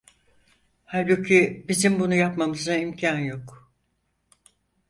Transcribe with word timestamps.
Halbuki 0.85 1.65
bizim 1.69 1.99
bunu 1.99 2.13
yapmamıza 2.15 2.75
imkân 2.75 3.19
yok. 3.19 3.71